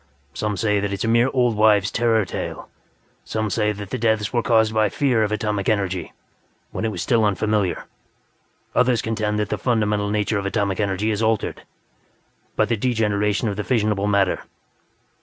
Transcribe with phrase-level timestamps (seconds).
[0.33, 2.67] Some say that it is a mere old wives' terror tale;
[3.23, 6.11] some say that the deaths were caused by fear of atomic energy,
[6.71, 7.85] when it was still unfamiliar;
[8.73, 11.61] others contend that the fundamental nature of atomic energy has altered
[12.55, 14.39] by the degeneration of the fissionable matter.